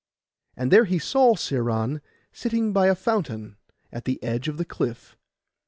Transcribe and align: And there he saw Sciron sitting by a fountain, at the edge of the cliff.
And 0.57 0.71
there 0.71 0.85
he 0.85 0.97
saw 0.97 1.35
Sciron 1.35 2.01
sitting 2.33 2.73
by 2.73 2.87
a 2.87 2.95
fountain, 2.95 3.57
at 3.91 4.05
the 4.05 4.17
edge 4.23 4.47
of 4.47 4.57
the 4.57 4.65
cliff. 4.65 5.15